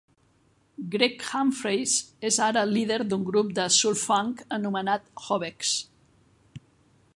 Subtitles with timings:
[0.93, 1.93] Greg Humphreys
[2.29, 5.77] és ara líder d'un grup de soul-funk anomenat Hobex.